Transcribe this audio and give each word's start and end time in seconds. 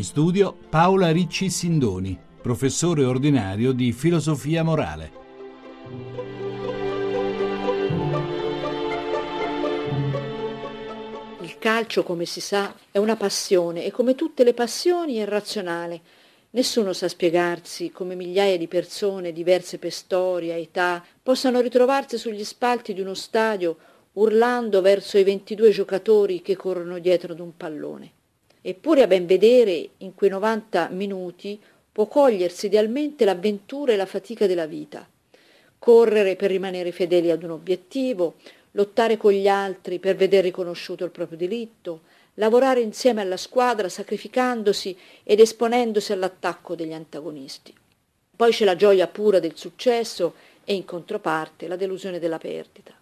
In 0.00 0.06
studio 0.06 0.56
Paola 0.70 1.10
Ricci 1.10 1.50
Sindoni, 1.50 2.18
professore 2.40 3.04
ordinario 3.04 3.72
di 3.72 3.92
filosofia 3.92 4.62
morale. 4.62 5.12
Il 11.42 11.58
calcio, 11.58 12.02
come 12.02 12.24
si 12.24 12.40
sa, 12.40 12.74
è 12.90 12.96
una 12.96 13.16
passione 13.16 13.84
e 13.84 13.90
come 13.90 14.14
tutte 14.14 14.42
le 14.42 14.54
passioni 14.54 15.16
è 15.16 15.26
razionale. 15.26 16.00
Nessuno 16.52 16.94
sa 16.94 17.06
spiegarsi 17.06 17.90
come 17.90 18.14
migliaia 18.14 18.56
di 18.56 18.68
persone, 18.68 19.34
diverse 19.34 19.76
per 19.76 19.92
storia, 19.92 20.56
età, 20.56 21.04
possano 21.22 21.60
ritrovarsi 21.60 22.16
sugli 22.16 22.44
spalti 22.44 22.94
di 22.94 23.02
uno 23.02 23.12
stadio 23.12 23.76
urlando 24.14 24.80
verso 24.80 25.18
i 25.18 25.24
22 25.24 25.70
giocatori 25.72 26.40
che 26.40 26.56
corrono 26.56 26.98
dietro 26.98 27.34
ad 27.34 27.40
un 27.40 27.54
pallone. 27.54 28.12
Eppure 28.62 29.02
a 29.02 29.06
ben 29.06 29.26
vedere 29.26 29.90
in 29.98 30.14
quei 30.14 30.30
90 30.30 30.88
minuti 30.90 31.60
può 31.90 32.06
cogliersi 32.06 32.66
idealmente 32.66 33.24
l'avventura 33.24 33.92
e 33.92 33.96
la 33.96 34.06
fatica 34.06 34.46
della 34.46 34.66
vita. 34.66 35.08
Correre 35.78 36.36
per 36.36 36.50
rimanere 36.50 36.92
fedeli 36.92 37.30
ad 37.30 37.42
un 37.42 37.50
obiettivo, 37.50 38.34
lottare 38.72 39.16
con 39.16 39.32
gli 39.32 39.48
altri 39.48 39.98
per 39.98 40.14
vedere 40.14 40.42
riconosciuto 40.42 41.04
il 41.04 41.10
proprio 41.10 41.38
diritto, 41.38 42.02
lavorare 42.34 42.80
insieme 42.80 43.22
alla 43.22 43.36
squadra 43.36 43.88
sacrificandosi 43.88 44.96
ed 45.24 45.40
esponendosi 45.40 46.12
all'attacco 46.12 46.74
degli 46.74 46.92
antagonisti. 46.92 47.74
Poi 48.36 48.52
c'è 48.52 48.64
la 48.64 48.76
gioia 48.76 49.06
pura 49.06 49.38
del 49.38 49.56
successo 49.56 50.34
e 50.64 50.74
in 50.74 50.84
controparte 50.84 51.66
la 51.66 51.76
delusione 51.76 52.18
della 52.18 52.38
perdita. 52.38 52.94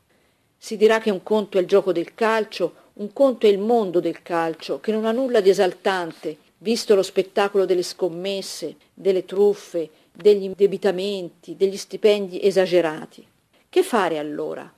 Si 0.56 0.76
dirà 0.76 0.98
che 0.98 1.10
un 1.10 1.22
conto 1.22 1.58
è 1.58 1.60
il 1.60 1.66
gioco 1.66 1.92
del 1.92 2.14
calcio, 2.14 2.86
un 2.98 3.12
conto 3.12 3.46
è 3.46 3.48
il 3.48 3.58
mondo 3.58 4.00
del 4.00 4.22
calcio, 4.22 4.80
che 4.80 4.90
non 4.90 5.04
ha 5.04 5.12
nulla 5.12 5.40
di 5.40 5.50
esaltante, 5.50 6.36
visto 6.58 6.96
lo 6.96 7.02
spettacolo 7.02 7.64
delle 7.64 7.82
scommesse, 7.82 8.74
delle 8.92 9.24
truffe, 9.24 9.88
degli 10.12 10.42
indebitamenti, 10.44 11.56
degli 11.56 11.76
stipendi 11.76 12.42
esagerati. 12.42 13.24
Che 13.68 13.82
fare 13.84 14.18
allora? 14.18 14.68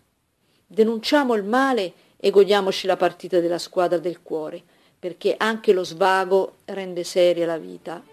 Denunciamo 0.66 1.34
il 1.34 1.44
male 1.44 1.92
e 2.18 2.28
godiamoci 2.30 2.86
la 2.86 2.96
partita 2.96 3.40
della 3.40 3.56
squadra 3.56 3.96
del 3.98 4.20
cuore, 4.22 4.62
perché 4.98 5.36
anche 5.38 5.72
lo 5.72 5.82
svago 5.82 6.56
rende 6.66 7.04
seria 7.04 7.46
la 7.46 7.56
vita. 7.56 8.04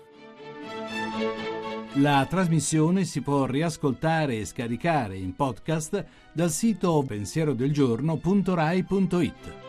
La 1.95 2.25
trasmissione 2.29 3.03
si 3.03 3.19
può 3.21 3.45
riascoltare 3.45 4.37
e 4.37 4.45
scaricare 4.45 5.17
in 5.17 5.35
podcast 5.35 6.05
dal 6.31 6.51
sito 6.51 7.03
pensierodelgiorno.rai.it. 7.05 9.66